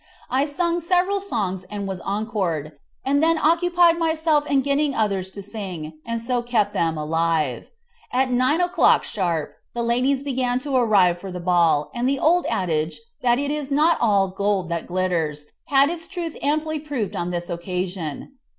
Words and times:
I 0.31 0.47
sang 0.47 0.79
several 0.79 1.19
songs 1.19 1.63
and 1.69 1.87
was 1.87 2.01
encored, 2.03 2.71
and 3.05 3.21
then 3.21 3.37
occupied 3.37 3.99
myself 3.99 4.49
in 4.49 4.61
getting 4.61 4.95
others 4.95 5.29
to 5.29 5.43
sing, 5.43 5.93
and 6.03 6.19
so 6.19 6.41
kept 6.41 6.73
them 6.73 6.97
alive. 6.97 7.69
At 8.11 8.31
9 8.31 8.61
o'clock 8.61 9.03
sharp 9.03 9.53
the 9.75 9.83
ladies 9.83 10.23
began 10.23 10.57
to 10.61 10.75
arrive 10.75 11.19
for 11.19 11.31
the 11.31 11.39
ball, 11.39 11.91
and 11.93 12.09
the 12.09 12.17
old 12.17 12.47
adage 12.47 12.99
that 13.21 13.37
"it 13.37 13.51
is 13.51 13.69
not 13.69 13.99
all 14.01 14.29
gold 14.29 14.69
that 14.69 14.87
glitters" 14.87 15.45
had 15.65 15.91
its 15.91 16.07
truth 16.07 16.35
amply 16.41 16.79
proved 16.79 17.15
on 17.15 17.29
this 17.29 17.47
occasion. 17.47 18.31